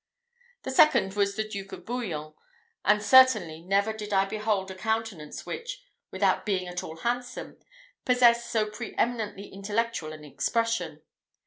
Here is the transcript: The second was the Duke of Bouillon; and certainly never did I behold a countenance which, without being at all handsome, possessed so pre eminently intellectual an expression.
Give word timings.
The 0.63 0.71
second 0.71 1.13
was 1.13 1.35
the 1.35 1.47
Duke 1.47 1.71
of 1.73 1.85
Bouillon; 1.85 2.33
and 2.83 3.03
certainly 3.03 3.61
never 3.61 3.93
did 3.93 4.11
I 4.11 4.25
behold 4.25 4.71
a 4.71 4.75
countenance 4.75 5.45
which, 5.45 5.83
without 6.09 6.43
being 6.43 6.67
at 6.67 6.81
all 6.83 6.97
handsome, 6.97 7.59
possessed 8.03 8.49
so 8.49 8.65
pre 8.67 8.95
eminently 8.95 9.49
intellectual 9.49 10.11
an 10.11 10.23
expression. 10.23 11.03